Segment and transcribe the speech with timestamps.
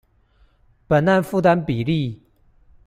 [0.87, 2.23] 本案負擔比例